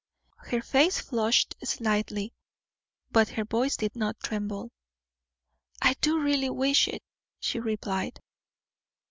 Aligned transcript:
Her 0.45 0.63
face 0.63 0.99
flushed 0.99 1.53
slightly, 1.63 2.33
but 3.11 3.29
her 3.29 3.43
voice 3.45 3.77
did 3.77 3.95
not 3.95 4.19
tremble. 4.19 4.71
"I 5.79 5.93
do 6.01 6.19
really 6.19 6.49
wish 6.49 6.87
it," 6.87 7.03
she 7.39 7.59
replied. 7.59 8.19